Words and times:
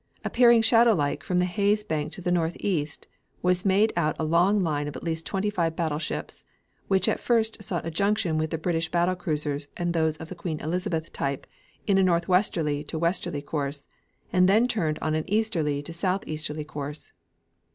Appearing 0.25 0.63
shadow 0.63 0.95
like 0.95 1.23
from 1.23 1.37
the 1.37 1.45
haze 1.45 1.83
bank 1.83 2.11
to 2.13 2.21
the 2.21 2.31
northeast 2.31 3.05
was 3.43 3.65
made 3.67 3.93
out 3.95 4.15
a 4.17 4.23
long 4.23 4.63
line 4.63 4.87
of 4.87 4.97
at 4.97 5.03
least 5.03 5.27
twenty 5.27 5.51
five 5.51 5.75
battleships, 5.75 6.43
which 6.87 7.07
at 7.07 7.19
first 7.19 7.61
sought 7.61 7.85
a 7.85 7.91
junction 7.91 8.39
with 8.39 8.49
the 8.49 8.57
British 8.57 8.89
battle 8.89 9.15
cruisers 9.15 9.67
and 9.77 9.93
those 9.93 10.17
of 10.17 10.27
the 10.29 10.33
Queen 10.33 10.59
Elizabeth 10.59 11.13
type 11.13 11.45
on 11.87 11.99
a 11.99 12.03
northwesterly 12.03 12.83
to 12.83 12.97
westerly 12.97 13.43
course, 13.43 13.83
and 14.33 14.49
then 14.49 14.67
turned 14.67 14.97
on 15.03 15.13
an 15.13 15.23
easterly 15.27 15.83
to 15.83 15.93
southeasterly 15.93 16.63
course. 16.63 17.11